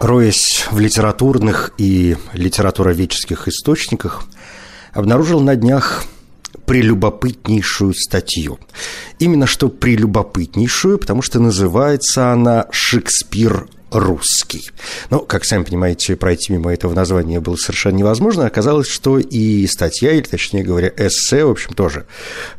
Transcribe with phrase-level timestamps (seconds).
[0.00, 4.24] Роясь в литературных и литературоведческих источниках,
[4.92, 6.04] обнаружил на днях
[6.66, 8.58] прелюбопытнейшую статью.
[9.18, 14.70] Именно что прелюбопытнейшую, потому что называется она «Шекспир русский.
[15.10, 18.46] Но, как сами понимаете, пройти мимо этого названия было совершенно невозможно.
[18.46, 22.06] Оказалось, что и статья, или точнее говоря, эссе, в общем, тоже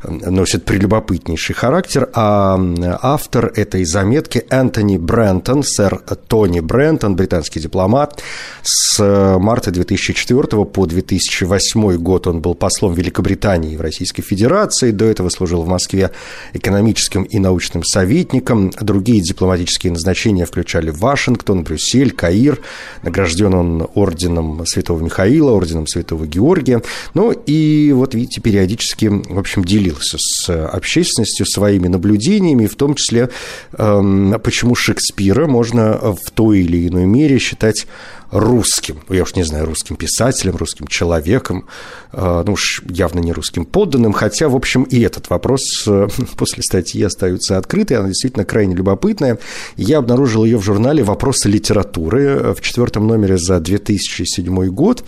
[0.02, 2.08] носит прелюбопытнейший характер.
[2.14, 2.58] А
[3.02, 5.98] автор этой заметки Энтони Брентон, сэр
[6.28, 8.22] Тони Брентон, британский дипломат.
[8.62, 8.98] С
[9.38, 14.90] марта 2004 по 2008 год он был послом Великобритании в Российской Федерации.
[14.90, 16.10] До этого служил в Москве
[16.52, 18.70] экономическим и научным советником.
[18.80, 22.60] Другие дипломатические назначения включали Вашингтон, Вашингтон, Брюссель, Каир.
[23.02, 26.82] Награжден он орденом Святого Михаила, орденом Святого Георгия.
[27.12, 33.28] Ну и вот, видите, периодически, в общем, делился с общественностью своими наблюдениями, в том числе,
[33.76, 37.86] эм, почему Шекспира можно в той или иной мере считать
[38.30, 41.66] русским, я уж не знаю, русским писателем, русским человеком,
[42.12, 46.62] э, ну уж явно не русским подданным, хотя, в общем, и этот вопрос э, после
[46.62, 49.38] статьи остается открытой, она действительно крайне любопытная.
[49.76, 55.04] Я обнаружил ее в журнале «Вопросы литературы» в четвертом номере за 2007 год,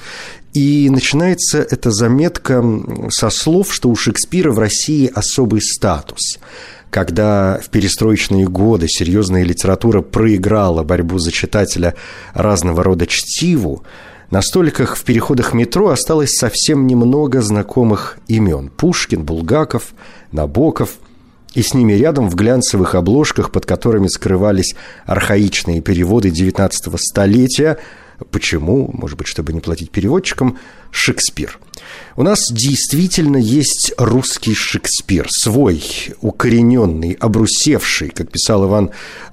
[0.53, 2.64] и начинается эта заметка
[3.11, 6.39] со слов, что у Шекспира в России особый статус–
[6.92, 11.95] когда в перестроечные годы серьезная литература проиграла борьбу за читателя
[12.34, 13.83] разного рода чтиву,
[14.30, 18.69] на столиках в переходах метро осталось совсем немного знакомых имен.
[18.69, 19.95] Пушкин, Булгаков,
[20.33, 20.98] Набоков.
[21.55, 24.74] И с ними рядом в глянцевых обложках, под которыми скрывались
[25.07, 27.79] архаичные переводы XIX столетия–
[28.31, 28.91] Почему?
[28.93, 30.59] Может быть, чтобы не платить переводчикам.
[30.91, 31.59] Шекспир.
[32.17, 35.83] У нас действительно есть русский Шекспир, свой,
[36.21, 38.91] укорененный, обрусевший, как писал Иван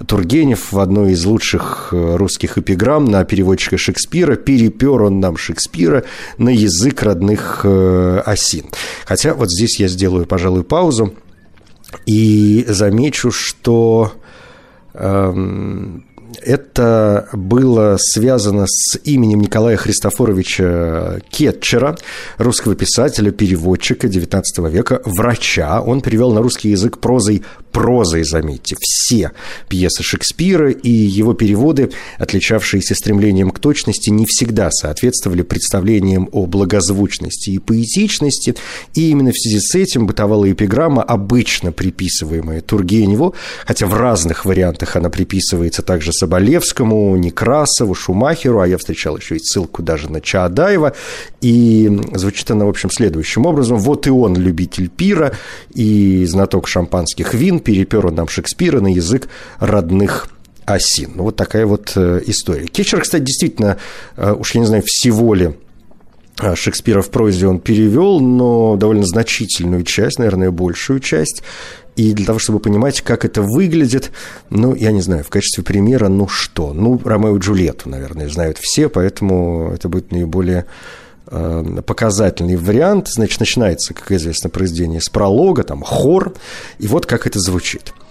[0.07, 6.05] Тургенев в одной из лучших э, русских эпиграмм на переводчика Шекспира, перепер он нам Шекспира
[6.37, 8.67] на язык родных э, осин.
[9.05, 11.13] Хотя вот здесь я сделаю, пожалуй, паузу
[12.05, 14.13] и замечу, что
[14.93, 16.05] эм,
[16.43, 21.97] это было связано с именем Николая Христофоровича Кетчера,
[22.37, 25.81] русского писателя, переводчика XIX века, врача.
[25.81, 29.31] Он перевел на русский язык прозой, прозой, заметьте, все
[29.67, 37.51] пьесы Шекспира, и его переводы, отличавшиеся стремлением к точности, не всегда соответствовали представлениям о благозвучности
[37.51, 38.55] и поэтичности.
[38.95, 43.35] И именно в связи с этим бытовала эпиграмма, обычно приписываемая Тургеневу,
[43.65, 49.39] хотя в разных вариантах она приписывается также Соболевскому, Некрасову, Шумахеру, а я встречал еще и
[49.39, 50.93] ссылку даже на Чаадаева,
[51.41, 53.79] и звучит она, в общем, следующим образом.
[53.79, 55.33] Вот и он, любитель пира
[55.73, 59.27] и знаток шампанских вин, перепер он нам Шекспира на язык
[59.59, 60.27] родных
[60.65, 61.13] осин.
[61.15, 62.67] Ну, вот такая вот э, история.
[62.67, 63.77] Кетчер, кстати, действительно,
[64.15, 65.55] э, уж я не знаю, всего ли
[66.39, 71.41] э, Шекспира в прозе он перевел, но довольно значительную часть, наверное, большую часть.
[71.99, 74.11] И для того, чтобы понимать, как это выглядит,
[74.49, 76.71] ну, я не знаю, в качестве примера, ну что?
[76.71, 80.65] Ну, Ромео и Джульетту, наверное, знают все, поэтому это будет наиболее
[81.27, 83.09] э, показательный вариант.
[83.09, 86.35] Значит, начинается, как известно, произведение с пролога, там хор,
[86.77, 87.93] и вот как это звучит–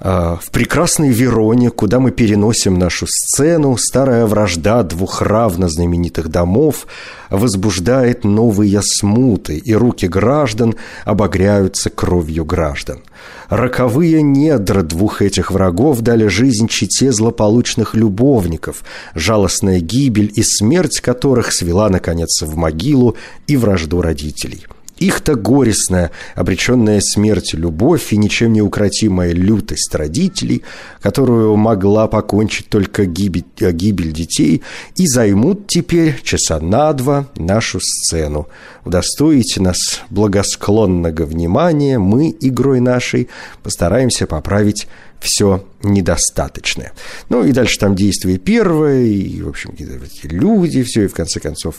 [0.00, 6.86] в прекрасной Вероне, куда мы переносим нашу сцену, старая вражда двух равно знаменитых домов
[7.30, 13.00] возбуждает новые смуты, и руки граждан обогряются кровью граждан.
[13.48, 18.84] Роковые недра двух этих врагов дали жизнь чете злополучных любовников,
[19.14, 23.16] жалостная гибель и смерть которых свела, наконец, в могилу
[23.48, 24.64] и вражду родителей–
[25.00, 30.62] их-то горестная, обреченная смерть любовь и ничем не укротимая лютость родителей,
[31.00, 34.62] которую могла покончить только гибель, э, гибель детей,
[34.96, 38.48] и займут теперь часа на два нашу сцену.
[38.84, 43.28] Удостоите нас благосклонного внимания, мы, игрой нашей,
[43.62, 44.88] постараемся поправить
[45.20, 46.92] все недостаточное.
[47.28, 49.74] Ну и дальше там действие первое, и, в общем,
[50.22, 51.76] люди, все, и в конце концов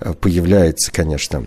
[0.00, 1.46] э, появляется, конечно,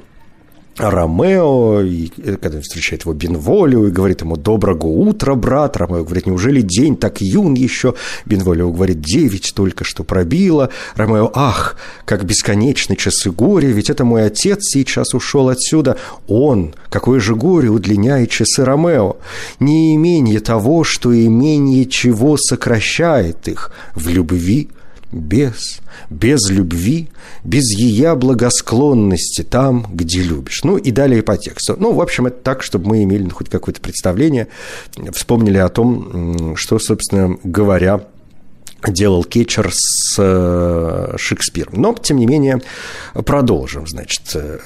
[0.78, 6.26] Ромео, и когда он встречает его Бенволио и говорит ему «Доброго утра, брат!» Ромео говорит
[6.26, 7.96] «Неужели день так юн еще?»
[8.26, 10.70] Бенволио говорит «Девять только что пробило».
[10.96, 15.98] Ромео «Ах, как бесконечны часы горя, ведь это мой отец сейчас ушел отсюда.
[16.28, 19.18] Он, какое же горе удлиняет часы Ромео!
[19.60, 24.70] Не имение того, что имение чего сокращает их в любви–
[25.12, 25.80] без,
[26.10, 27.10] без любви,
[27.44, 30.64] без ее благосклонности там, где любишь.
[30.64, 31.76] Ну и далее по тексту.
[31.78, 34.48] Ну, в общем, это так, чтобы мы имели хоть какое-то представление,
[35.12, 38.06] вспомнили о том, что, собственно говоря,
[38.88, 41.82] делал Кетчер с э, Шекспиром.
[41.82, 42.62] Но, тем не менее,
[43.14, 44.60] продолжим, значит, э,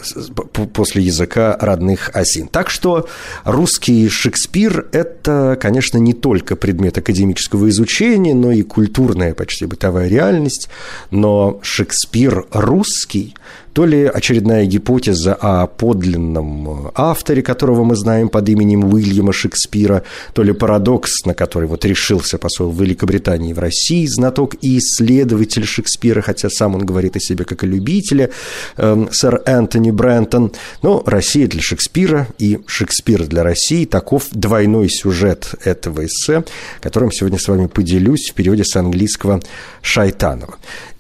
[0.74, 2.48] после языка родных осин.
[2.48, 3.08] Так что
[3.44, 10.70] русский Шекспир– это, конечно, не только предмет академического изучения, но и культурная почти бытовая реальность.
[11.12, 13.36] Но Шекспир русский–
[13.76, 20.44] то ли очередная гипотеза о подлинном авторе, которого мы знаем под именем Уильяма Шекспира, то
[20.44, 26.50] ли парадокс, на который вот решился посол Великобритании в России, знаток и исследователь Шекспира, хотя
[26.50, 28.32] сам он говорит о себе как о любителе,
[28.78, 30.54] э, сэр Энтони Брентон.
[30.82, 36.46] Но Россия для Шекспира и Шекспир для России– таков двойной сюжет этого эссе,
[36.80, 39.42] которым сегодня с вами поделюсь в периоде с английского
[39.82, 40.56] Шайтанова.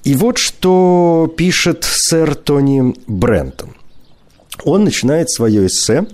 [0.05, 3.75] И вот что пишет сэр Тони Брентон.
[4.63, 6.05] Он начинает свое эссе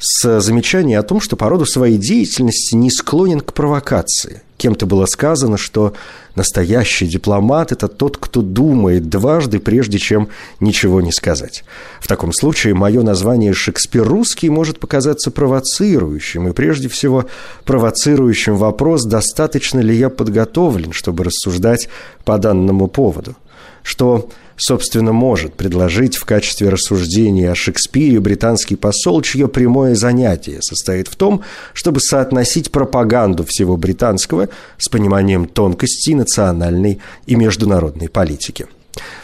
[0.00, 4.42] с замечания о том, что по роду своей деятельности не склонен к провокации.
[4.56, 5.94] Кем-то было сказано, что
[6.34, 11.64] настоящий дипломат– это тот, кто думает дважды, прежде чем ничего не сказать.
[12.00, 17.26] В таком случае мое название «Шекспир русский» может показаться провоцирующим, и прежде всего
[17.64, 21.88] провоцирующим вопрос, достаточно ли я подготовлен, чтобы рассуждать
[22.24, 23.36] по данному поводу.
[23.82, 24.28] Что
[24.60, 31.16] собственно, может предложить в качестве рассуждения о Шекспире британский посол, чье прямое занятие состоит в
[31.16, 31.42] том,
[31.72, 34.48] чтобы соотносить пропаганду всего британского
[34.78, 38.66] с пониманием тонкостей национальной и международной политики.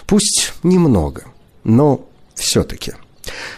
[0.07, 1.25] Пусть немного,
[1.65, 2.93] но все-таки–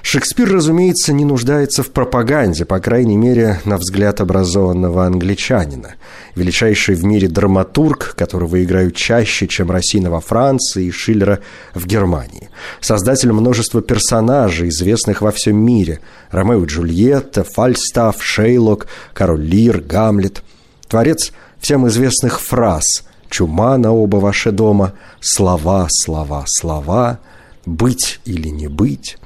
[0.02, 5.94] Шекспир, разумеется, не нуждается в пропаганде, по крайней мере, на взгляд образованного англичанина.
[6.34, 11.40] Величайший в мире драматург, которого играют чаще, чем Рассина во Франции и Шиллера
[11.74, 12.50] в Германии.
[12.80, 16.00] Создатель множества персонажей, известных во всем мире.
[16.30, 20.42] Ромео и Джульетта, Фальстаф, Шейлок, Король Лир, Гамлет.
[20.88, 27.18] Творец всем известных фраз «Чума на оба ваши дома», «Слова, слова, слова»,
[27.66, 29.18] «Быть или не быть»,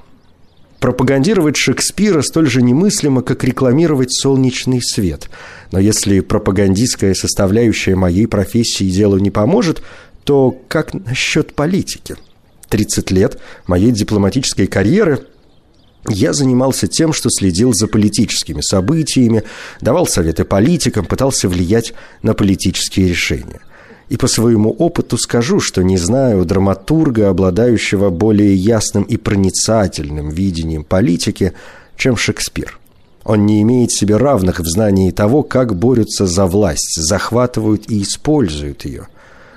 [0.83, 5.31] Пропагандировать Шекспира столь же немыслимо, как рекламировать солнечный свет.
[5.71, 9.81] Но если пропагандистская составляющая моей профессии делу не поможет,
[10.25, 12.17] то как насчет политики?
[12.69, 13.39] 30 лет
[13.69, 15.21] моей дипломатической карьеры
[16.09, 19.45] я занимался тем, что следил за политическими событиями,
[19.81, 23.61] давал советы политикам, пытался влиять на политические решения–
[24.13, 30.85] и по своему опыту скажу, что не знаю драматурга, обладающего более ясным и проницательным видением
[30.85, 31.55] политики,
[31.97, 32.79] чем Шекспир.
[33.25, 38.85] Он не имеет себе равных в знании того, как борются за власть, захватывают и используют
[38.85, 39.09] ее.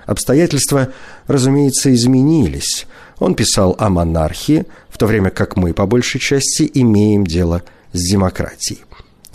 [0.06, 0.88] Обстоятельства,
[1.28, 2.88] разумеется, изменились.
[3.20, 7.62] Он писал о монархии, в то время как мы, по большей части, имеем дело
[7.92, 8.80] с демократией.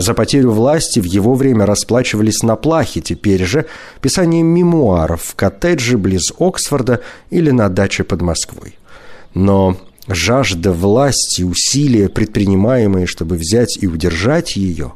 [0.00, 3.66] За потерю власти в его время расплачивались на плахе, теперь же
[4.00, 8.78] писанием мемуаров в коттедже близ Оксфорда или на даче под Москвой.
[9.34, 9.76] Но
[10.08, 14.94] жажда власти, усилия, предпринимаемые, чтобы взять и удержать ее,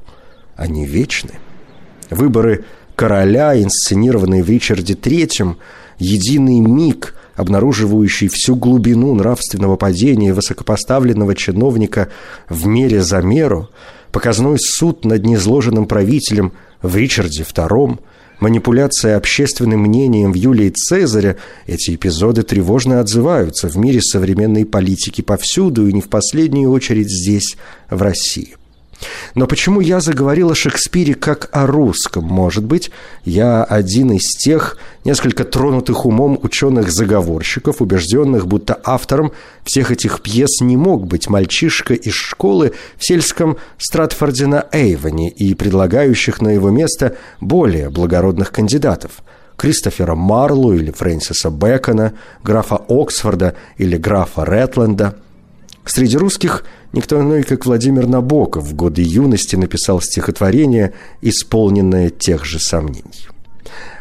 [0.56, 1.32] они вечны.
[2.08, 2.64] Выборы
[2.96, 5.56] короля, инсценированные в Ричарде III,
[5.98, 12.08] единый миг, обнаруживающий всю глубину нравственного падения высокопоставленного чиновника
[12.48, 13.68] в мере за меру–
[14.14, 16.52] показной суд над незложенным правителем
[16.82, 17.98] в Ричарде II,
[18.38, 25.88] манипуляция общественным мнением в Юлии Цезаря, эти эпизоды тревожно отзываются в мире современной политики повсюду
[25.88, 27.56] и не в последнюю очередь здесь,
[27.90, 28.54] в России.
[29.34, 32.24] Но почему я заговорил о Шекспире как о русском?
[32.24, 32.90] Может быть,
[33.24, 39.32] я один из тех несколько тронутых умом ученых-заговорщиков, убежденных, будто автором
[39.64, 45.54] всех этих пьес не мог быть мальчишка из школы в сельском Стратфорде на Эйвоне и
[45.54, 49.12] предлагающих на его место более благородных кандидатов–
[49.56, 55.16] Кристофера Марлу или Фрэнсиса Бэкона, графа Оксфорда или графа Ретленда.
[55.84, 56.64] Среди русских
[56.94, 63.26] Никто иной, как Владимир Набоков в годы юности написал стихотворение, исполненное тех же сомнений.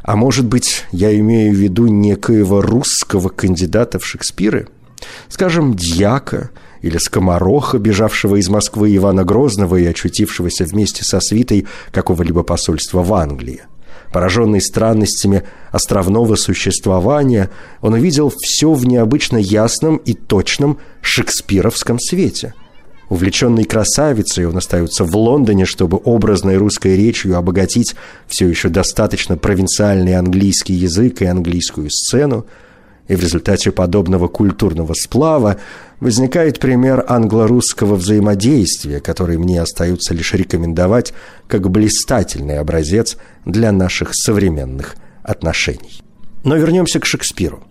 [0.03, 4.67] А может быть, я имею в виду некоего русского кандидата в Шекспиры?
[5.27, 6.51] Скажем, дьяка
[6.83, 13.11] или скомороха, бежавшего из Москвы Ивана Грозного и очутившегося вместе со свитой какого-либо посольства в
[13.15, 13.63] Англии.
[14.13, 15.41] Пораженный странностями
[15.71, 17.49] островного существования,
[17.81, 22.53] он увидел все в необычно ясном и точном шекспировском свете.
[23.09, 27.95] Увлеченный красавицей, он остается в Лондоне, чтобы образной русской речью обогатить
[28.27, 32.45] все еще достаточно провинциальный английский язык и английскую сцену–
[33.13, 35.57] и в результате подобного культурного сплава
[35.99, 41.13] возникает пример англо-русского взаимодействия, который мне остается лишь рекомендовать
[41.47, 46.01] как блистательный образец для наших современных отношений.
[46.43, 47.63] Но вернемся к Шекспиру.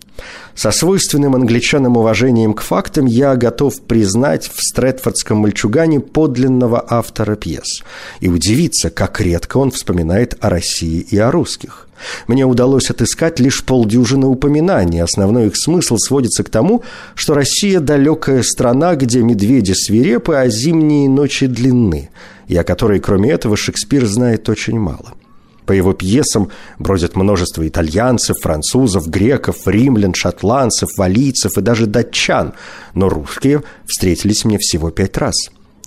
[0.55, 7.83] Со свойственным англичанам уважением к фактам я готов признать в Стрэдфордском мальчугане подлинного автора пьес
[8.19, 11.87] и удивиться, как редко он вспоминает о России и о русских.
[12.27, 15.01] Мне удалось отыскать лишь полдюжины упоминаний.
[15.01, 16.83] Основной их смысл сводится к тому,
[17.15, 22.09] что Россия– далекая страна, где медведи свирепы, а зимние ночи длинны,
[22.47, 25.13] и о которой, кроме этого, Шекспир знает очень мало–
[25.65, 32.53] по его пьесам бродят множество итальянцев, французов, греков, римлян, шотландцев, валийцев и даже датчан,
[32.93, 35.35] но русские встретились мне всего пять раз.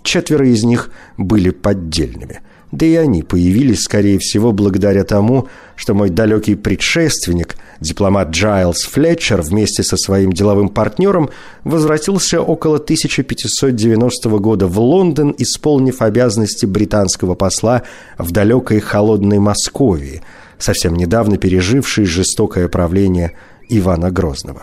[0.03, 2.41] Четверо из них были поддельными–
[2.73, 9.43] да и они появились, скорее всего, благодаря тому, что мой далекий предшественник, дипломат Джайлз Флетчер,
[9.43, 11.31] вместе со своим деловым партнером
[11.65, 17.83] возвратился около 1590 года в Лондон, исполнив обязанности британского посла
[18.19, 20.23] в далекой холодной Московии,
[20.59, 23.33] совсем недавно пережившей жестокое правление
[23.69, 24.63] Ивана Грозного.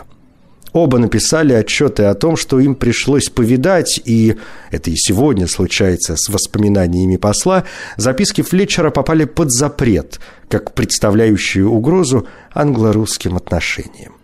[0.74, 4.34] Оба написали отчеты о том, что им пришлось повидать, и
[4.72, 7.62] это и сегодня случается с воспоминаниями посла,
[7.96, 14.14] записки Флетчера попали под запрет, как представляющие угрозу англо-русским отношениям.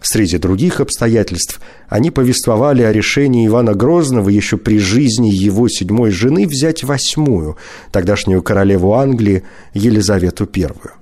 [0.00, 6.46] Среди других обстоятельств они повествовали о решении Ивана Грозного еще при жизни его седьмой жены
[6.46, 7.56] взять восьмую,
[7.90, 9.42] тогдашнюю королеву Англии
[9.74, 10.97] Елизавету Первую.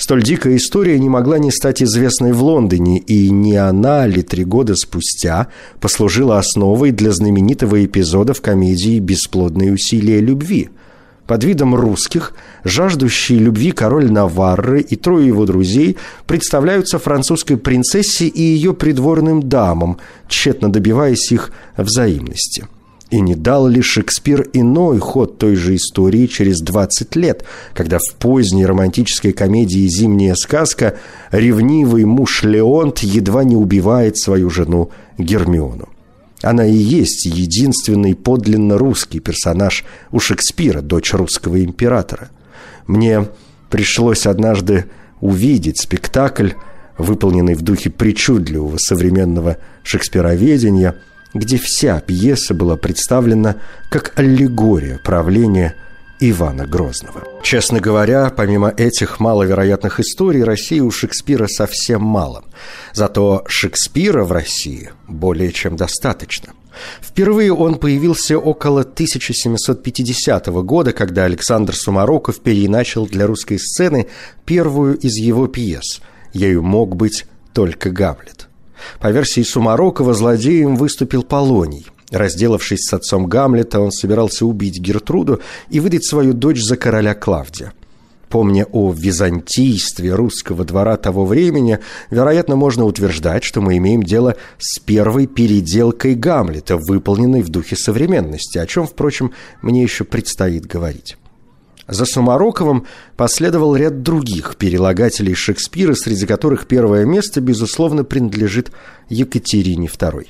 [0.00, 4.44] Столь дикая история не могла не стать известной в Лондоне, и не она ли три
[4.44, 10.70] года спустя послужила основой для знаменитого эпизода в комедии «Бесплодные усилия любви»,
[11.26, 12.32] под видом русских,
[12.64, 19.98] жаждущие любви король Наварры и трое его друзей представляются французской принцессе и ее придворным дамам,
[20.28, 22.66] тщетно добиваясь их взаимности–
[23.10, 28.14] и не дал ли Шекспир иной ход той же истории через 20 лет, когда в
[28.14, 30.96] поздней романтической комедии «Зимняя сказка»
[31.32, 35.88] ревнивый муж Леонт едва не убивает свою жену Гермиону.
[36.42, 42.30] Она и есть единственный подлинно русский персонаж у Шекспира, дочь русского императора.
[42.86, 43.26] Мне
[43.68, 44.86] пришлось однажды
[45.20, 46.50] увидеть спектакль,
[46.96, 50.96] выполненный в духе причудливого современного шекспироведения–
[51.34, 53.56] где вся пьеса была представлена
[53.88, 55.74] как аллегория правления
[56.20, 57.24] Ивана Грозного.
[57.42, 62.44] Честно говоря, помимо этих маловероятных историй, России у Шекспира совсем мало.
[62.92, 66.52] Зато Шекспира в России более чем достаточно.
[67.00, 74.06] Впервые он появился около 1750 года, когда Александр Сумароков переиначил для русской сцены
[74.44, 76.00] первую из его пьес.
[76.32, 78.49] Ею мог быть только Гамлет.
[79.00, 81.86] По версии Сумарокова, злодеем выступил Полоний.
[82.10, 87.72] Разделавшись с отцом Гамлета, он собирался убить Гертруду и выдать свою дочь за короля Клавдия.
[88.28, 94.78] Помня о византийстве русского двора того времени, вероятно, можно утверждать, что мы имеем дело с
[94.78, 99.32] первой переделкой Гамлета, выполненной в духе современности, о чем, впрочем,
[99.62, 101.16] мне еще предстоит говорить.
[101.90, 108.70] За Сумароковым последовал ряд других перелагателей Шекспира, среди которых первое место, безусловно, принадлежит
[109.08, 110.28] Екатерине II.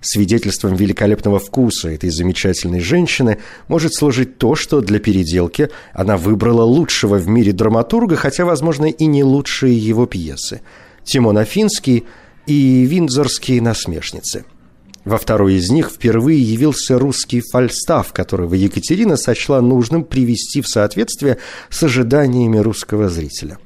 [0.00, 7.18] Свидетельством великолепного вкуса этой замечательной женщины может служить то, что для переделки она выбрала лучшего
[7.18, 10.60] в мире драматурга, хотя, возможно, и не лучшие его пьесы–
[11.04, 12.04] Тимон Афинский
[12.48, 14.44] и Виндзорские насмешницы–
[15.06, 21.38] во второй из них впервые явился русский фальстав, которого Екатерина сочла нужным привести в соответствие
[21.70, 23.58] с ожиданиями русского зрителя.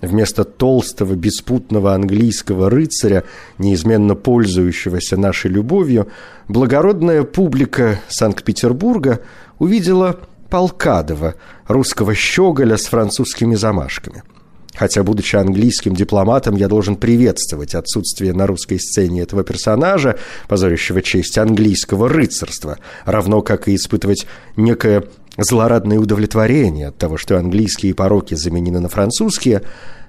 [0.00, 3.24] Вместо толстого, беспутного английского рыцаря,
[3.58, 6.08] неизменно пользующегося нашей любовью,
[6.46, 9.20] благородная публика Санкт-Петербурга
[9.58, 11.34] увидела Полкадова,
[11.66, 14.22] русского щеголя с французскими замашками–
[14.74, 21.38] Хотя, будучи английским дипломатом, я должен приветствовать отсутствие на русской сцене этого персонажа, позорящего честь
[21.38, 24.26] английского рыцарства, равно как и испытывать
[24.56, 25.04] некое
[25.36, 29.62] злорадное удовлетворение от того, что английские пороки заменены на французские,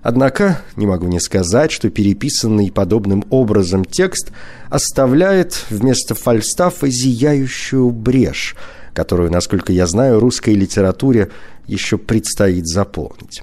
[0.08, 4.32] Однако не могу не сказать, что переписанный подобным образом текст
[4.70, 8.56] оставляет вместо фальстафа зияющую брешь,
[8.94, 11.32] которую, насколько я знаю, русской литературе
[11.66, 13.42] еще предстоит заполнить.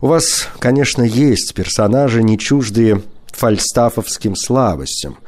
[0.00, 3.02] У вас, конечно, есть персонажи, не чуждые
[3.32, 5.18] фальстафовским слабостям.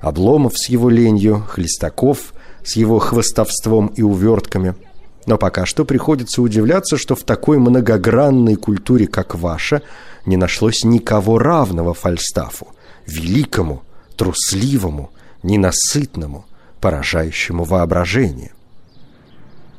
[0.00, 2.32] Обломов с его ленью, Хлестаков
[2.64, 4.74] с его хвостовством и увертками–
[5.26, 9.82] но пока что приходится удивляться, что в такой многогранной культуре, как ваша,
[10.26, 12.68] не нашлось никого равного Фальстафу,
[13.06, 13.82] великому,
[14.16, 15.10] трусливому,
[15.42, 16.46] ненасытному,
[16.80, 18.52] поражающему воображение.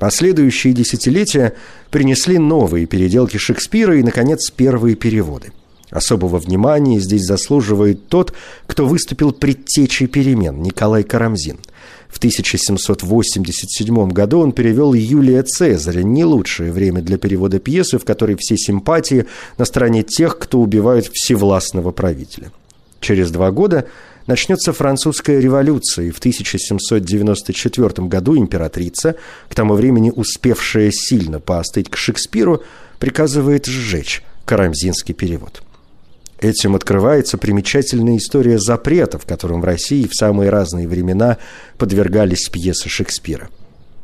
[0.01, 1.53] Последующие десятилетия
[1.91, 5.51] принесли новые переделки Шекспира и, наконец, первые переводы.
[5.91, 8.33] Особого внимания здесь заслуживает тот,
[8.65, 11.59] кто выступил предтечей перемен, Николай Карамзин–
[12.09, 18.35] в 1787 году он перевел Юлия Цезаря, не лучшее время для перевода пьесы, в которой
[18.37, 19.27] все симпатии
[19.57, 22.51] на стороне тех, кто убивает всевластного правителя.
[22.99, 23.87] Через два года
[24.27, 29.15] начнется французская революция, и в 1794 году императрица,
[29.49, 32.63] к тому времени успевшая сильно поостыть к Шекспиру,
[32.99, 35.63] приказывает сжечь карамзинский перевод–
[36.41, 41.37] Этим открывается примечательная история запретов, которым в России в самые разные времена
[41.77, 43.49] подвергались пьесы Шекспира.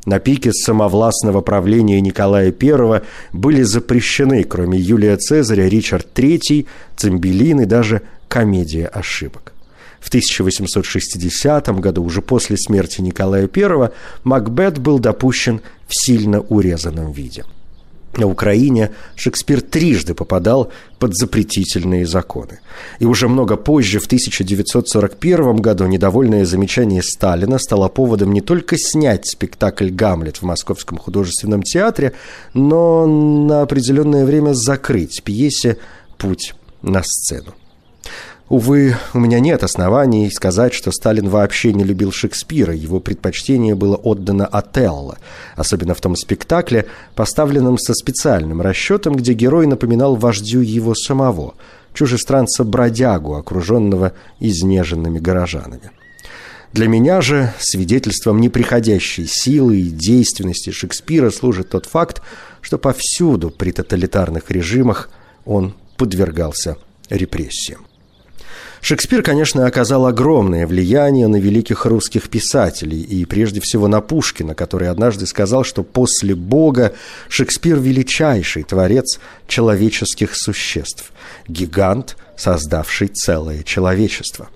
[0.05, 3.01] На пике самовластного правления Николая I
[3.33, 9.53] были запрещены, кроме Юлия Цезаря, Ричард III, Цимбелин и даже комедия ошибок.
[9.99, 13.91] В 1860 году, уже после смерти Николая I,
[14.23, 17.43] Макбет был допущен в сильно урезанном виде–
[18.17, 22.59] на Украине Шекспир трижды попадал под запретительные законы.
[22.99, 29.27] И уже много позже, в 1941 году, недовольное замечание Сталина стало поводом не только снять
[29.27, 32.13] спектакль «Гамлет» в Московском художественном театре,
[32.53, 35.77] но на определенное время закрыть пьесе
[36.17, 37.53] «Путь на сцену».
[38.49, 42.73] Увы, у меня нет оснований сказать, что Сталин вообще не любил Шекспира.
[42.73, 45.17] Его предпочтение было отдано Отелло,
[45.57, 51.55] особенно в том спектакле, поставленном со специальным расчетом, где герой напоминал вождю его самого,
[51.93, 55.91] чужестранца-бродягу, окруженного изнеженными горожанами.
[56.71, 62.21] Для меня же свидетельством неприходящей силы и действенности Шекспира служит тот факт,
[62.61, 65.09] что повсюду при тоталитарных режимах
[65.43, 66.77] он подвергался
[67.09, 67.87] репрессиям.
[68.87, 74.87] Шекспир, конечно, оказал огромное влияние на великих русских писателей, и прежде всего на Пушкина, который
[74.87, 76.93] однажды сказал, что после Бога
[77.27, 81.11] Шекспир– величайший творец человеческих существ,
[81.49, 84.47] гигант, создавший целое человечество.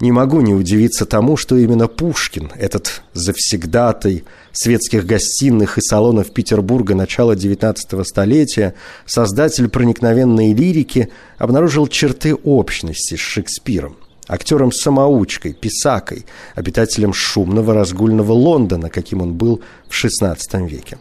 [0.00, 6.94] Не могу не удивиться тому, что именно Пушкин, этот завсегдатый светских гостиных и салонов Петербурга
[6.94, 17.74] начала XIX столетия, создатель проникновенной лирики, обнаружил черты общности с Шекспиром, актером-самоучкой, писакой, обитателем шумного
[17.74, 20.96] разгульного Лондона, каким он был в XVI веке.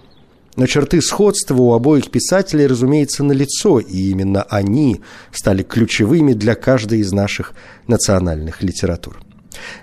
[0.59, 4.99] Но черты сходства у обоих писателей, разумеется, налицо, и именно они
[5.31, 7.53] стали ключевыми для каждой из наших
[7.87, 9.21] национальных литератур.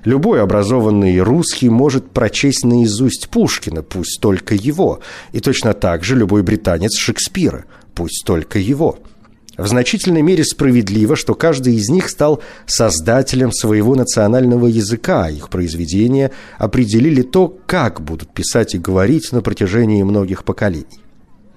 [0.05, 5.01] Любой образованный русский может прочесть наизусть Пушкина, пусть только его,
[5.33, 8.99] и точно так же любой британец Шекспира, пусть только его–
[9.57, 15.49] в значительной мере справедливо, что каждый из них стал создателем своего национального языка, а их
[15.49, 21.01] произведения определили то, как будут писать и говорить на протяжении многих поколений.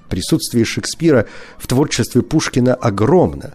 [0.07, 3.53] Присутствие Шекспира в творчестве Пушкина огромно.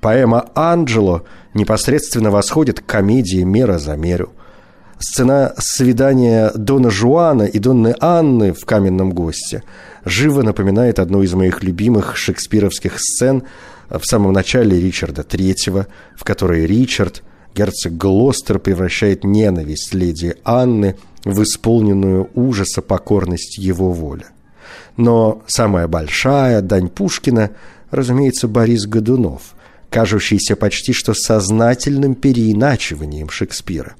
[0.00, 4.32] Поэма «Анджело» непосредственно восходит к комедии «Мера за меру».
[4.98, 9.62] Сцена свидания Дона Жуана и Донны Анны в «Каменном госте»
[10.04, 13.42] живо напоминает одну из моих любимых шекспировских сцен–
[13.98, 17.22] в самом начале Ричарда III, в которой Ричард,
[17.54, 24.26] герцог Глостер, превращает ненависть леди Анны в исполненную ужаса покорность его воля.
[24.96, 27.50] Но самая большая дань Пушкина,
[27.90, 29.54] разумеется, Борис Годунов,
[29.90, 33.94] кажущийся почти что сознательным переиначиванием Шекспира.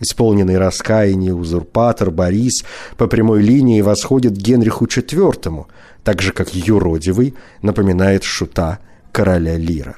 [0.00, 2.64] Исполненный раскаяния узурпатор Борис
[2.96, 5.66] по прямой линии восходит Генриху IV,
[6.04, 8.78] так же, как юродивый напоминает шута
[9.18, 9.96] короля Лира.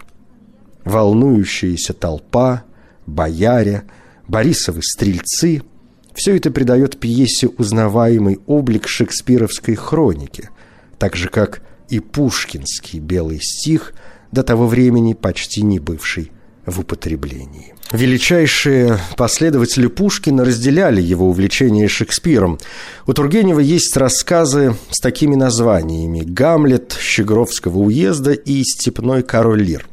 [0.87, 2.65] Волнующаяся толпа,
[3.05, 3.83] бояре,
[4.27, 5.63] Борисовы стрельцы–
[6.15, 10.49] все это придает пьесе узнаваемый облик шекспировской хроники,
[10.99, 13.93] так же, как и пушкинский белый стих,
[14.33, 16.33] до того времени почти не бывший
[16.71, 17.75] в употреблении.
[17.93, 22.59] Величайшие последователи Пушкина разделяли его увлечение Шекспиром.
[23.07, 29.89] У Тургенева есть рассказы с такими названиями «Гамлет», «Щегровского уезда» и «Степной король Лир».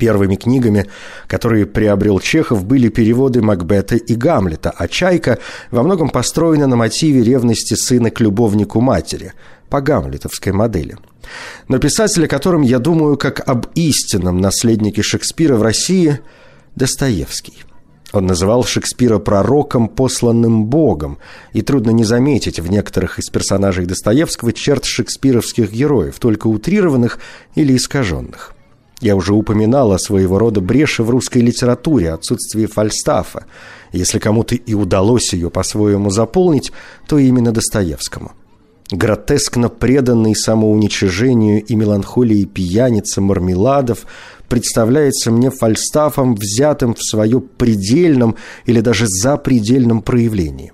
[0.00, 0.86] Первыми книгами,
[1.26, 5.38] которые приобрел Чехов, были переводы Макбета и Гамлета, а «Чайка»
[5.70, 9.34] во многом построена на мотиве ревности сына к любовнику матери,
[9.68, 10.96] по гамлетовской модели.
[11.68, 16.18] Но писатель, о котором я думаю как об истинном наследнике Шекспира в России–
[16.76, 17.62] Достоевский.
[18.14, 21.18] Он называл Шекспира пророком, посланным Богом,
[21.52, 27.18] и трудно не заметить в некоторых из персонажей Достоевского черт шекспировских героев, только утрированных
[27.54, 28.54] или искаженных–
[29.00, 33.46] я уже упоминал о своего рода бреши в русской литературе, отсутствии фальстафа.
[33.92, 36.70] Если кому-то и удалось ее по-своему заполнить,
[37.08, 38.32] то именно Достоевскому.
[38.90, 44.04] Гротескно преданный самоуничижению и меланхолии пьяница Мармеладов
[44.48, 48.34] представляется мне фальстафом, взятым в свое предельном
[48.66, 50.72] или даже запредельном проявлении.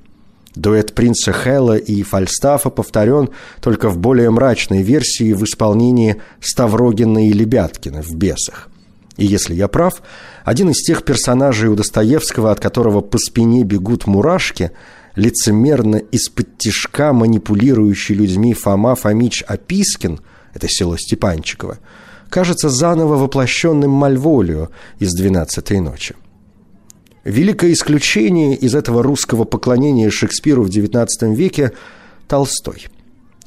[0.56, 3.28] Дуэт принца Хэлла и Фальстафа повторен
[3.60, 8.68] только в более мрачной версии в исполнении Ставрогина и Лебяткина в «Бесах».
[9.18, 10.02] И если я прав,
[10.44, 14.72] один из тех персонажей у Достоевского, от которого по спине бегут мурашки,
[15.14, 20.20] лицемерно из-под тишка манипулирующий людьми Фома Фомич Опискин,
[20.54, 21.78] это село Степанчиково,
[22.30, 26.14] кажется заново воплощенным Мальволио из «Двенадцатой ночи».
[27.26, 31.72] Великое исключение из этого русского поклонения Шекспиру в XIX веке–
[32.28, 32.86] Толстой.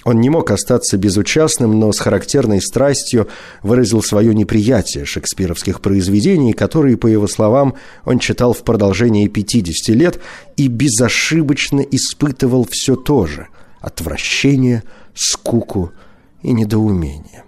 [0.04, 3.30] Он не мог остаться безучастным, но с характерной страстью
[3.63, 10.20] выразил свое неприятие шекспировских произведений, которые, по его словам, он читал в продолжении 50 лет
[10.58, 13.48] и безошибочно испытывал все то же–
[13.80, 15.94] отвращение, скуку
[16.44, 17.46] и недоумение.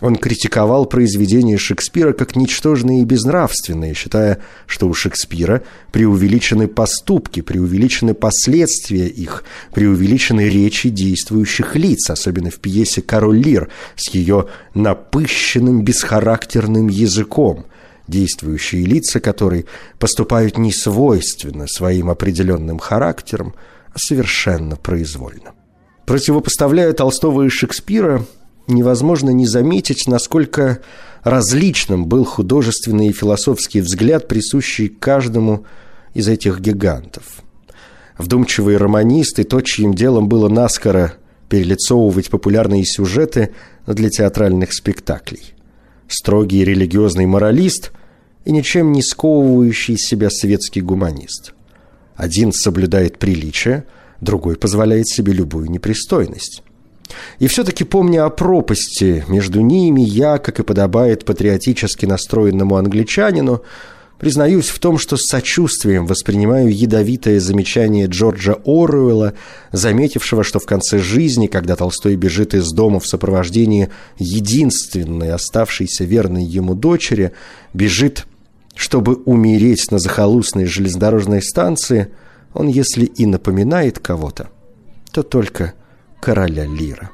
[0.00, 8.14] Он критиковал произведения Шекспира как ничтожные и безнравственные, считая, что у Шекспира преувеличены поступки, преувеличены
[8.14, 9.42] последствия их,
[9.74, 17.66] преувеличены речи действующих лиц, особенно в пьесе «Король Лир» с ее напыщенным бесхарактерным языком,
[18.06, 19.66] действующие лица которой
[19.98, 23.54] поступают не свойственно своим определенным характером,
[23.92, 25.54] а совершенно произвольно.
[26.06, 28.24] Противопоставляя Толстого и Шекспира–
[28.68, 30.80] невозможно не заметить, насколько
[31.22, 35.64] различным был художественный и философский взгляд, присущий каждому
[36.14, 37.42] из этих гигантов.
[38.16, 41.14] Вдумчивые романисты, то, чьим делом было наскоро
[41.48, 43.54] перелицовывать популярные сюжеты
[43.86, 45.54] для театральных спектаклей.
[46.08, 47.92] Строгий религиозный моралист
[48.44, 51.54] и ничем не сковывающий себя светский гуманист.
[52.16, 53.84] Один соблюдает приличие,
[54.20, 56.62] другой позволяет себе любую непристойность.
[57.38, 63.62] И все-таки, помня о пропасти между ними, я, как и подобает патриотически настроенному англичанину,
[64.18, 69.34] признаюсь в том, что с сочувствием воспринимаю ядовитое замечание Джорджа Оруэлла,
[69.72, 76.44] заметившего, что в конце жизни, когда Толстой бежит из дома в сопровождении единственной оставшейся верной
[76.44, 77.32] ему дочери,
[77.72, 78.26] бежит,
[78.74, 82.08] чтобы умереть на захолустной железнодорожной станции,
[82.54, 84.48] он, если и напоминает кого-то,
[85.12, 85.74] то только
[86.20, 87.10] короля Лира.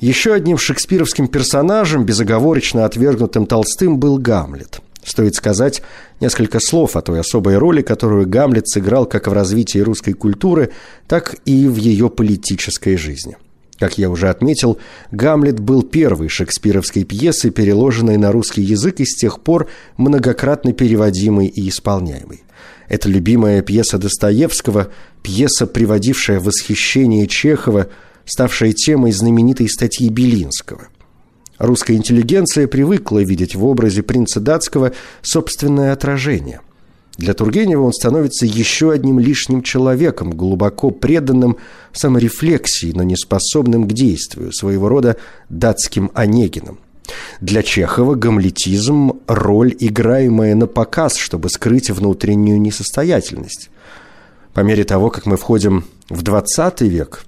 [0.00, 4.80] Еще одним шекспировским персонажем, безоговорочно отвергнутым Толстым, был Гамлет.
[5.04, 5.82] Стоит сказать
[6.20, 10.70] несколько слов о той особой роли, которую Гамлет сыграл как в развитии русской культуры,
[11.08, 13.36] так и в ее политической жизни.
[13.78, 14.78] Как я уже отметил,
[15.10, 21.46] «Гамлет» был первой шекспировской пьесой, переложенной на русский язык и с тех пор многократно переводимой
[21.46, 22.44] и исполняемой.
[22.88, 24.88] Это любимая пьеса Достоевского,
[25.22, 27.88] пьеса, приводившая в восхищение Чехова,
[28.24, 30.88] ставшая темой знаменитой статьи Белинского.
[31.58, 34.92] Русская интеллигенция привыкла видеть в образе принца датского
[35.22, 36.60] собственное отражение.
[37.18, 41.58] Для Тургенева он становится еще одним лишним человеком, глубоко преданным
[41.92, 45.16] саморефлексии, но неспособным к действию, своего рода
[45.48, 46.80] датским Онегином–
[47.40, 53.70] для Чехова гамлетизм– роль, играемая на показ, чтобы скрыть внутреннюю несостоятельность.
[54.54, 57.24] По мере того, как мы входим в 20 век,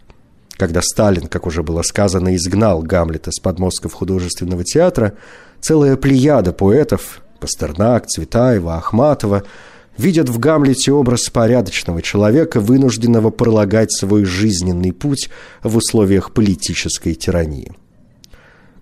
[0.56, 5.14] когда Сталин, как уже было сказано, изгнал Гамлета с подмостков художественного театра,
[5.60, 9.42] целая плеяда поэтов– Пастернак, Цветаева, Ахматова–
[9.96, 15.30] видят в Гамлете образ порядочного человека, вынужденного пролагать свой жизненный путь
[15.62, 17.72] в условиях политической тирании–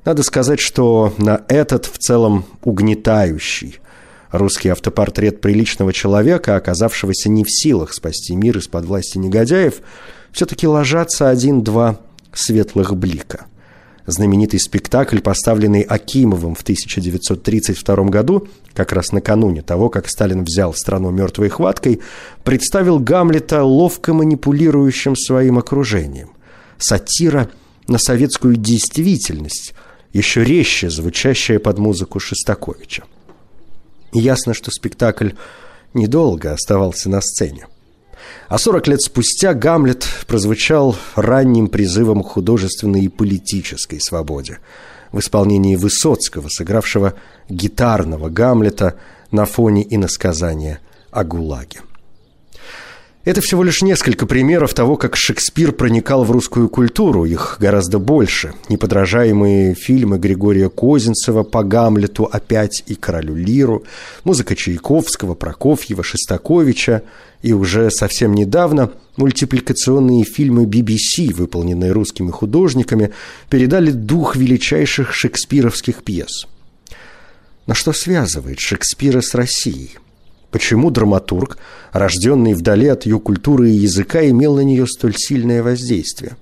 [0.05, 3.79] надо сказать, что на этот в целом угнетающий
[4.31, 9.81] русский автопортрет приличного человека, оказавшегося не в силах спасти мир из-под власти негодяев,
[10.33, 12.01] все-таки ложатся один-два
[12.33, 13.47] светлых блика.
[14.05, 21.11] Знаменитый спектакль, поставленный Акимовым в 1932 году, как раз накануне того, как Сталин взял страну
[21.11, 22.01] мертвой хваткой,
[22.43, 26.31] представил Гамлета ловко манипулирующим своим окружением.
[26.79, 27.49] Сатира
[27.87, 29.75] на советскую действительность–
[30.13, 33.05] еще резче звучащая под музыку Шестаковича.
[34.13, 35.31] Ясно, что спектакль
[35.95, 37.67] недолго оставался на сцене.
[38.49, 44.59] А 40 лет спустя Гамлет прозвучал ранним призывом к художественной и политической свободе
[45.11, 47.15] в исполнении Высоцкого, сыгравшего
[47.49, 48.97] гитарного Гамлета
[49.31, 51.81] на фоне иносказания о ГУЛАГе.
[53.25, 57.25] Это всего лишь несколько примеров того, как Шекспир проникал в русскую культуру.
[57.25, 58.53] Их гораздо больше.
[58.69, 63.85] Неподражаемые фильмы Григория Козинцева по Гамлету опять и Королю Лиру,
[64.25, 67.05] музыка Чайковского, Прокофьева, Шестаковича
[67.43, 73.13] и уже совсем недавно мультипликационные фильмы BBC, выполненные русскими художниками,
[73.49, 76.49] передали дух величайших шекспировских пьес.
[77.67, 79.93] Но что связывает Шекспира с Россией?
[80.53, 81.57] Почему драматург,
[81.93, 86.37] рожденный вдали от ее культуры и языка, имел на нее столь сильное воздействие?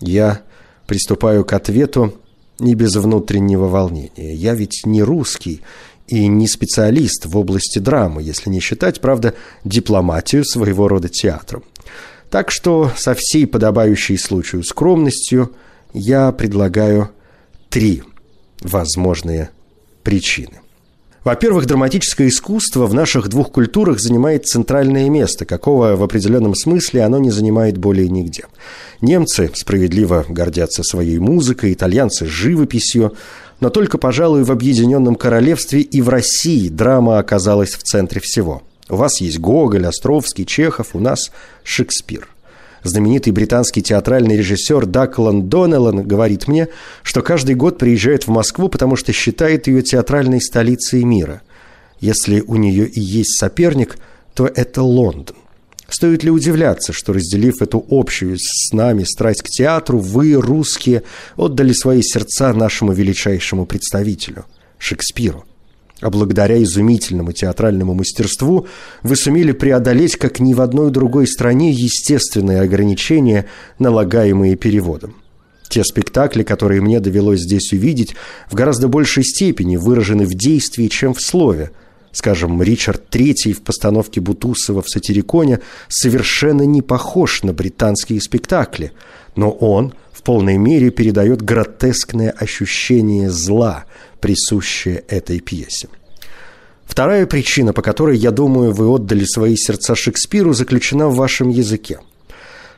[0.00, 0.42] Я
[0.86, 2.14] приступаю к ответу
[2.60, 4.34] не без внутреннего волнения.
[4.34, 5.62] Я ведь не русский
[6.06, 11.64] и не специалист в области драмы, если не считать, правда, дипломатию своего рода театром.
[12.30, 15.52] Так что со всей подобающей случаю скромностью
[15.92, 17.10] я предлагаю
[17.68, 18.04] три
[18.60, 19.50] возможные
[20.04, 20.60] причины.
[21.24, 27.18] Во-первых, драматическое искусство в наших двух культурах занимает центральное место, какого в определенном смысле оно
[27.18, 28.44] не занимает более нигде.
[29.00, 33.14] Немцы справедливо гордятся своей музыкой, итальянцы– живописью,
[33.60, 38.62] но только, пожалуй, в Объединенном Королевстве и в России драма оказалась в центре всего.
[38.90, 41.32] У вас есть Гоголь, Островский, Чехов, у нас
[41.62, 42.28] Шекспир.
[42.84, 46.68] Знаменитый британский театральный режиссер Даклан Доннеллан говорит мне,
[47.02, 51.40] что каждый год приезжает в Москву, потому что считает ее театральной столицей мира.
[51.98, 53.96] Если у нее и есть соперник,
[54.34, 55.36] то это Лондон.
[55.88, 61.04] Стоит ли удивляться, что, разделив эту общую с нами страсть к театру, вы, русские,
[61.36, 64.44] отдали свои сердца нашему величайшему представителю–
[64.78, 65.44] Шекспиру?
[66.04, 68.66] А благодаря изумительному театральному мастерству
[69.02, 73.46] вы сумели преодолеть, как ни в одной другой стране, естественные ограничения,
[73.78, 75.16] налагаемые переводом.
[75.70, 78.16] Те спектакли, которые мне довелось здесь увидеть,
[78.50, 81.70] в гораздо большей степени выражены в действии, чем в слове.
[82.12, 88.92] Скажем, Ричард III в постановке Бутусова в «Сатириконе» совершенно не похож на британские спектакли,
[89.36, 93.86] но он в полной мере передает гротескное ощущение зла–
[94.24, 95.88] присущее этой пьесе.
[96.86, 102.00] Вторая причина, по которой, я думаю, вы отдали свои сердца Шекспиру, заключена в вашем языке–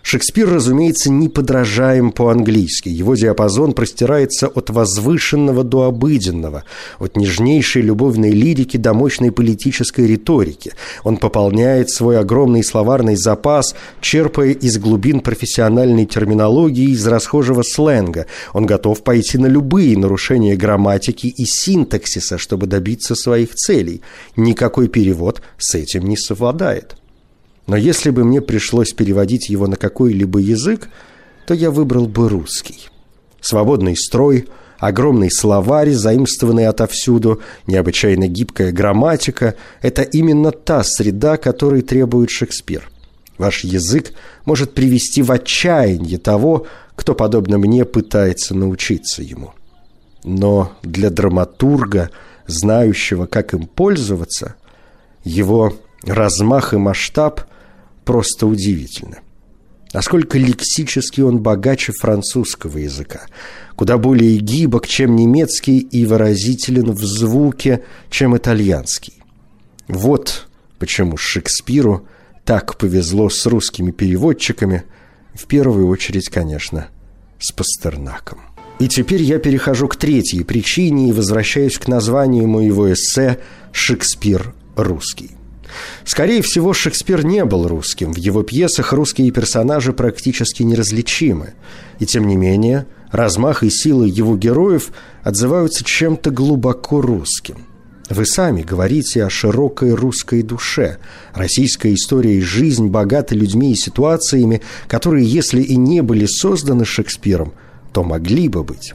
[0.09, 2.89] Шекспир, разумеется, не подражаем по-английски.
[2.89, 6.63] Его диапазон простирается от возвышенного до обыденного,
[7.01, 10.75] от нежнейшей любовной лирики до мощной политической риторики.
[11.03, 18.27] Он пополняет свой огромный словарный запас, черпая из глубин профессиональной терминологии, из расхожего сленга.
[18.53, 24.03] Он готов пойти на любые нарушения грамматики и синтаксиса, чтобы добиться своих целей.
[24.37, 26.95] Никакой перевод с этим не совладает.
[27.67, 30.89] Но если бы мне пришлось переводить его на какой-либо язык,
[31.47, 32.89] то я выбрал бы русский.
[33.41, 34.49] Свободный строй,
[34.79, 42.89] огромный словарь, заимствованный отовсюду, необычайно гибкая грамматика– это именно та среда, которой требует Шекспир.
[43.39, 44.13] Ваш язык
[44.45, 49.53] может привести в отчаяние того, кто, подобно мне, пытается научиться ему.
[50.25, 52.11] Но для драматурга,
[52.47, 54.55] знающего, как им пользоваться,
[55.25, 55.75] его
[56.05, 57.43] размах и масштаб–
[58.07, 59.19] просто удивительно.
[59.93, 63.27] Насколько лексически он богаче французского языка,
[63.75, 69.15] куда более гибок, чем немецкий, и выразителен в звуке, чем итальянский.
[69.89, 72.07] Вот почему Шекспиру
[72.45, 74.85] так повезло с русскими переводчиками,
[75.35, 76.89] в первую очередь, конечно,
[77.39, 78.41] с Пастернаком.
[78.79, 83.39] И теперь я перехожу к третьей причине и возвращаюсь к названию моего эссе
[83.73, 85.37] «Шекспир русский».
[86.05, 88.13] Скорее всего, Шекспир не был русским.
[88.13, 91.55] В его пьесах русские персонажи практически неразличимы.
[91.99, 94.91] И тем не менее, размах и силы его героев
[95.23, 97.67] отзываются чем-то глубоко русским.
[98.09, 100.99] Вы сами говорите о широкой русской душе.
[101.35, 107.53] Российская история и жизнь богата людьми и ситуациями, которые, если и не были созданы Шекспиром,
[107.93, 108.95] то могли бы быть.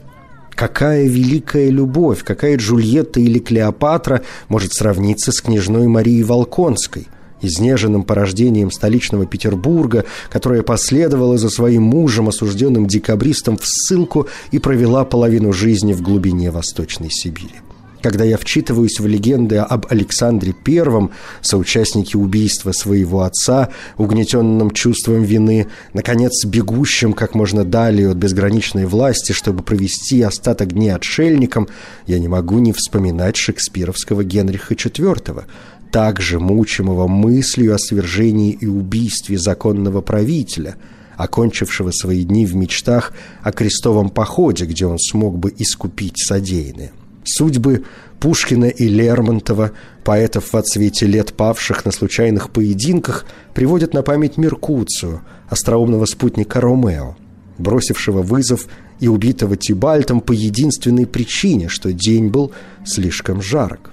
[0.54, 7.08] Какая великая любовь, какая Джульетта или Клеопатра может сравниться с княжной Марией Волконской,
[7.40, 15.04] изнеженным порождением столичного Петербурга, которая последовала за своим мужем, осужденным декабристом, в ссылку и провела
[15.04, 17.56] половину жизни в глубине Восточной Сибири.
[18.02, 25.68] Когда я вчитываюсь в легенды об Александре Первом, соучастнике убийства своего отца, угнетенном чувством вины,
[25.94, 31.68] наконец бегущим как можно далее от безграничной власти, чтобы провести остаток дней отшельником,
[32.06, 35.44] я не могу не вспоминать шекспировского Генриха IV,
[35.90, 40.76] также мучимого мыслью о свержении и убийстве законного правителя,
[41.16, 43.12] окончившего свои дни в мечтах
[43.42, 46.92] о крестовом походе, где он смог бы искупить содеянное.
[47.24, 47.84] Судьбы
[48.20, 49.72] Пушкина и Лермонтова,
[50.04, 57.16] поэтов в отсвете лет павших на случайных поединках, приводят на память Меркуцию, остроумного спутника Ромео,
[57.58, 58.66] бросившего вызов
[58.98, 62.52] и убитого Тибальтом по единственной причине, что день был
[62.84, 63.92] слишком жарок.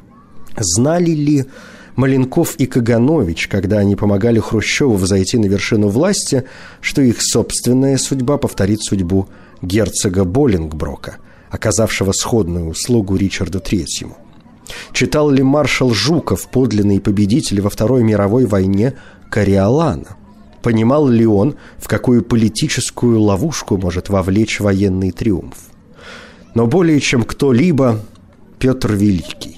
[0.57, 1.45] Знали ли
[1.95, 6.45] Маленков и Каганович, когда они помогали Хрущеву взойти на вершину власти,
[6.81, 9.29] что их собственная судьба повторит судьбу
[9.61, 11.17] герцога Боллингброка–
[11.49, 14.17] оказавшего сходную услугу Ричарду Третьему.
[14.93, 18.95] Читал ли маршал Жуков, подлинный победитель во Второй мировой войне
[19.29, 20.17] Кориолана?
[20.61, 25.57] Понимал ли он, в какую политическую ловушку может вовлечь военный триумф?
[26.53, 27.99] Но более чем кто-либо
[28.59, 29.57] Петр Великий.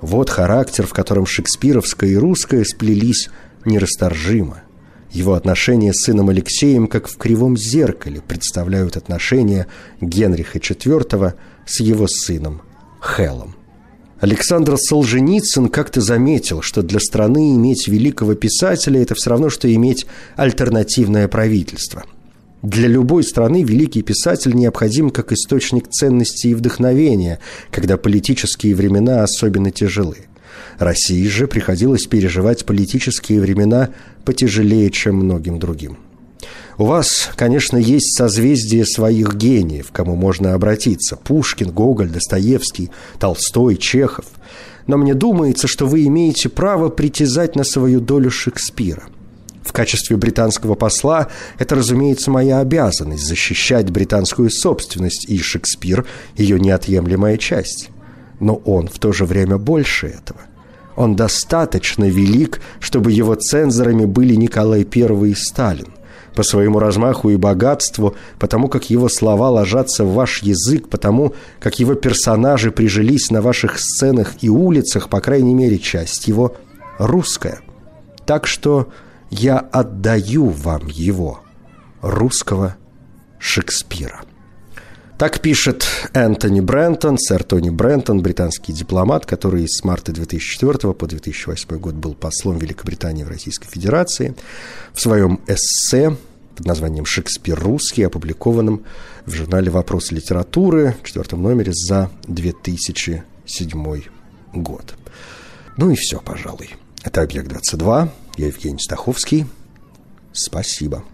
[0.00, 3.28] Вот характер, в котором шекспировское и русское сплелись
[3.64, 4.62] нерасторжимо–
[5.12, 9.66] его отношения с сыном Алексеем, как в кривом зеркале, представляют отношения
[10.00, 11.34] Генриха IV
[11.66, 12.62] с его сыном
[13.00, 13.54] Хелом.
[14.20, 20.06] Александр Солженицын как-то заметил, что для страны иметь великого писателя– это все равно, что иметь
[20.36, 22.04] альтернативное правительство.
[22.62, 27.40] Для любой страны великий писатель необходим как источник ценностей и вдохновения,
[27.72, 30.18] когда политические времена особенно тяжелы–
[30.78, 33.90] России же приходилось переживать политические времена
[34.24, 35.98] потяжелее, чем многим другим.
[36.78, 41.16] У вас, конечно, есть созвездие своих гениев, к кому можно обратиться.
[41.16, 44.24] Пушкин, Гоголь, Достоевский, Толстой, Чехов.
[44.86, 49.04] Но мне думается, что вы имеете право притязать на свою долю Шекспира.
[49.62, 56.04] В качестве британского посла это, разумеется, моя обязанность защищать британскую собственность, и Шекспир–
[56.36, 57.91] ее неотъемлемая часть.
[58.42, 60.40] Но он в то же время больше этого.
[60.96, 65.94] Он достаточно велик, чтобы его цензорами были Николай I и Сталин.
[66.34, 71.78] По своему размаху и богатству, потому как его слова ложатся в ваш язык, потому как
[71.78, 76.56] его персонажи прижились на ваших сценах и улицах, по крайней мере, часть его
[76.98, 77.60] русская.
[78.26, 78.88] Так что
[79.30, 81.42] я отдаю вам его,
[82.00, 82.74] русского
[83.38, 84.22] Шекспира.
[85.22, 91.78] Так пишет Энтони Брентон, сэр Тони Брентон, британский дипломат, который с марта 2004 по 2008
[91.78, 94.34] год был послом Великобритании в Российской Федерации.
[94.92, 96.16] В своем эссе
[96.56, 98.82] под названием «Шекспир русский», опубликованном
[99.24, 104.02] в журнале «Вопросы литературы» в четвертом номере за 2007
[104.54, 104.94] год.
[105.76, 106.70] Ну и все, пожалуй.
[107.04, 108.08] Это «Объект-22».
[108.38, 109.46] Я Евгений Стаховский.
[110.32, 111.04] Спасибо.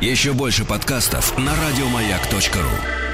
[0.00, 3.09] Еще больше подкастов на радиомаяк.ру